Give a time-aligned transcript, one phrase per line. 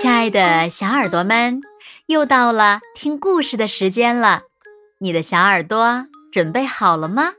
[0.00, 1.60] 亲爱的小耳朵们，
[2.06, 4.44] 又到了听故事的时间了。
[4.96, 7.34] 你的小耳朵准备好了吗？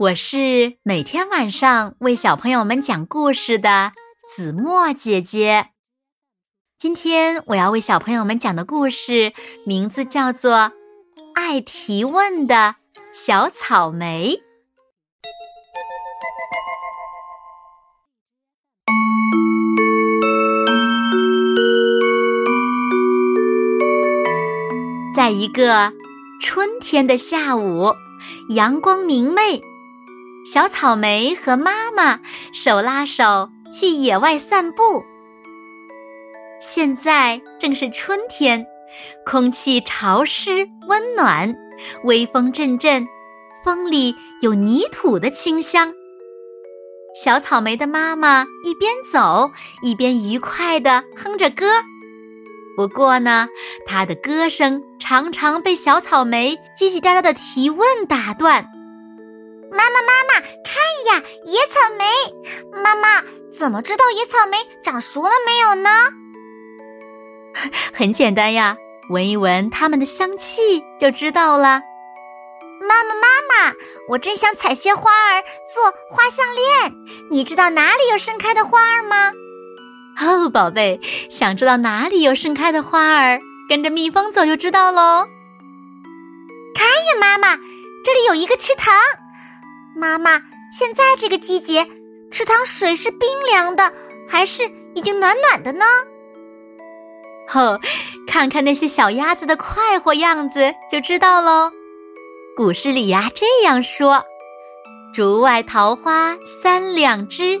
[0.00, 3.92] 我是每天晚上为小朋友们讲故事的
[4.34, 5.68] 子墨姐姐。
[6.76, 9.32] 今天我要为小朋友们讲的故事
[9.64, 10.56] 名字叫做
[11.36, 12.74] 《爱提问的
[13.12, 14.42] 小草莓》。
[25.24, 25.90] 在一个
[26.38, 27.90] 春天的下午，
[28.50, 29.58] 阳光明媚，
[30.44, 32.20] 小草莓和妈妈
[32.52, 35.02] 手拉手去野外散步。
[36.60, 38.66] 现在正是春天，
[39.24, 41.56] 空气潮湿温暖，
[42.02, 43.02] 微风阵阵，
[43.64, 45.90] 风里有泥土的清香。
[47.14, 49.50] 小草莓的妈妈一边走
[49.82, 51.64] 一边愉快地哼着歌。
[52.76, 53.48] 不过呢，
[53.86, 58.68] 他的歌声常常被小草莓叽叽喳喳的提问打断。
[59.70, 60.74] 妈妈，妈妈，看
[61.06, 62.04] 呀，野草莓！
[62.82, 63.22] 妈妈，
[63.52, 65.90] 怎么知道野草莓长熟了没有呢？
[67.92, 68.76] 很简单呀，
[69.10, 71.80] 闻一闻它们的香气就知道了。
[72.80, 73.74] 妈妈，妈妈，
[74.08, 75.42] 我真想采些花儿
[75.72, 76.92] 做花项链，
[77.30, 79.32] 你知道哪里有盛开的花儿吗？
[80.20, 85.26] 哦，宝贝，想知道哪里有盛开的花儿，跟着蜜蜂走就知道喽。
[86.74, 87.56] 看呀，妈妈，
[88.04, 88.94] 这里有一个池塘。
[89.96, 90.40] 妈妈，
[90.76, 91.86] 现在这个季节，
[92.30, 93.92] 池塘水是冰凉的，
[94.28, 94.62] 还是
[94.94, 95.84] 已经暖暖的呢？
[97.52, 97.80] 哦，
[98.26, 101.70] 看看那些小鸭子的快活样子就知道喽。
[102.56, 104.24] 古诗里呀这样说
[105.12, 107.58] ：“竹外桃花三两枝，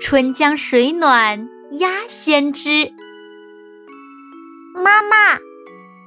[0.00, 1.48] 春江水暖。”
[1.78, 2.90] 鸭先知，
[4.74, 5.38] 妈妈，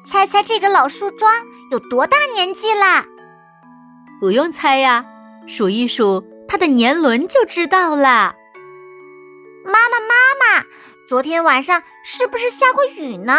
[0.05, 1.31] 猜猜这个老树桩
[1.71, 3.05] 有多大年纪啦？
[4.19, 5.05] 不用猜呀，
[5.47, 8.35] 数一数它的年轮就知道了。
[9.63, 10.65] 妈妈，妈妈，
[11.07, 13.33] 昨天晚上是不是下过雨呢？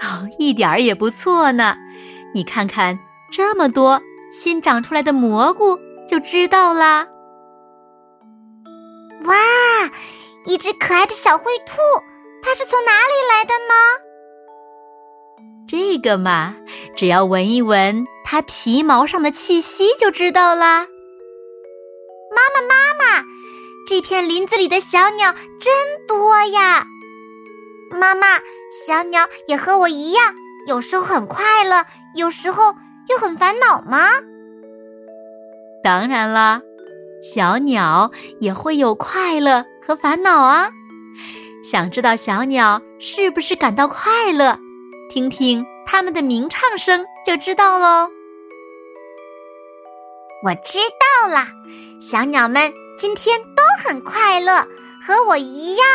[0.00, 1.76] 哦，一点儿也不错呢。
[2.32, 2.98] 你看看
[3.30, 4.00] 这么多
[4.32, 7.06] 新长出来的蘑菇，就知道啦。
[9.24, 9.34] 哇！
[10.46, 11.74] 一只可爱的小灰兔，
[12.40, 13.74] 它是从哪里来的呢？
[15.68, 16.54] 这个嘛，
[16.96, 20.86] 只要闻一闻它皮毛上的气息就知道啦。
[22.30, 23.24] 妈妈，妈妈，
[23.88, 26.86] 这片林子里的小鸟真多呀！
[27.90, 28.38] 妈妈，
[28.86, 30.34] 小鸟也和我一样，
[30.68, 32.72] 有时候很快乐，有时候
[33.08, 34.10] 又很烦恼吗？
[35.82, 36.62] 当然啦。
[37.32, 38.10] 小鸟
[38.40, 40.70] 也会有快乐和烦恼啊！
[41.62, 44.56] 想知道小鸟是不是感到快乐？
[45.10, 48.08] 听听它们的鸣唱声就知道喽。
[50.44, 51.48] 我知道了，
[52.00, 54.60] 小鸟们今天都很快乐，
[55.02, 55.86] 和我一样。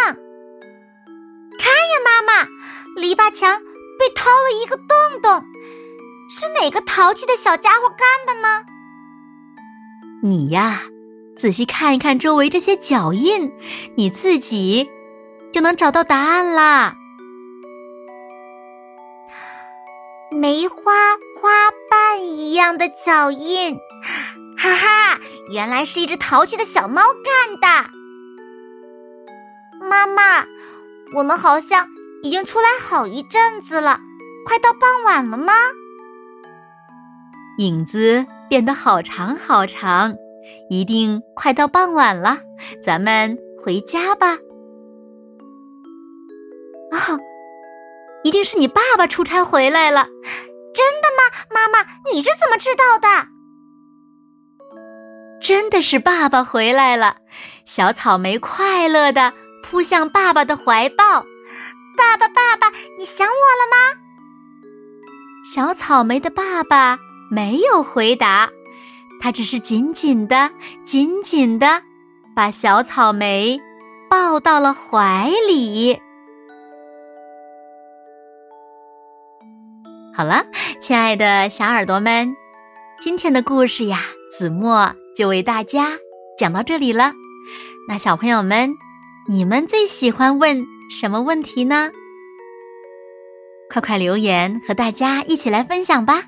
[1.57, 2.47] 看呀，妈妈，
[2.97, 3.59] 篱笆墙
[3.97, 5.43] 被掏了一个洞洞，
[6.29, 8.63] 是哪个淘气的小家伙干的呢？
[10.21, 10.81] 你呀。
[11.41, 13.51] 仔细看一看周围这些脚印，
[13.95, 14.87] 你自己
[15.51, 16.95] 就能找到答案啦。
[20.29, 20.75] 梅花
[21.41, 21.49] 花
[21.89, 23.75] 瓣一样的脚印，
[24.55, 25.19] 哈哈，
[25.51, 27.89] 原来是一只淘气的小猫干的。
[29.83, 30.45] 妈妈，
[31.15, 31.87] 我们好像
[32.21, 33.99] 已经出来好一阵子了，
[34.45, 35.53] 快到傍晚了吗？
[37.57, 40.15] 影子变得好长好长。
[40.69, 42.37] 一定快到傍晚了，
[42.83, 44.35] 咱们回家吧。
[46.91, 47.19] 哦，
[48.23, 50.05] 一定是你爸爸出差回来了，
[50.73, 51.23] 真的吗？
[51.53, 51.79] 妈妈，
[52.11, 53.27] 你是怎么知道的？
[55.41, 57.17] 真的是爸爸回来了。
[57.65, 59.33] 小草莓快乐的
[59.63, 61.25] 扑向爸爸的怀抱。
[61.97, 63.77] 爸爸，爸爸，你想我了吗？
[65.43, 66.99] 小草莓的爸爸
[67.31, 68.49] 没有回答。
[69.21, 70.49] 他只是紧紧的、
[70.83, 71.81] 紧紧的
[72.35, 73.61] 把小草莓
[74.09, 76.01] 抱到了怀里。
[80.11, 80.43] 好了，
[80.81, 82.35] 亲爱的小耳朵们，
[82.99, 83.99] 今天的故事呀，
[84.35, 85.91] 子墨就为大家
[86.35, 87.13] 讲到这里了。
[87.87, 88.73] 那小朋友们，
[89.27, 91.91] 你们最喜欢问什么问题呢？
[93.69, 96.23] 快快留言和大家一起来分享吧。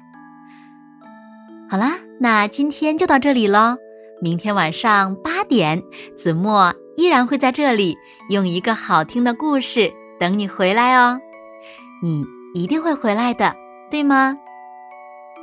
[1.74, 1.98] 好啦。
[2.20, 3.78] 那今天就到这里喽，
[4.22, 5.82] 明天晚上八点，
[6.16, 7.98] 子墨依然会在这里
[8.30, 11.20] 用一个好听的故事等你回来哦。
[12.04, 12.24] 你
[12.54, 13.56] 一定会回来的，
[13.90, 14.38] 对吗？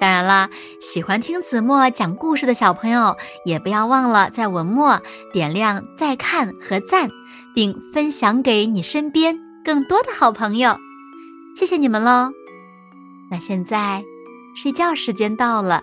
[0.00, 0.48] 当然了，
[0.80, 7.10] 喜欢听子墨讲故事的小朋友，也不要忘了在文末点亮再看和赞，
[7.56, 10.76] 并分享给你身边更多的好朋友。
[11.56, 12.30] 谢谢你们喽！
[13.32, 14.04] 那现在
[14.54, 15.82] 睡觉时间到了，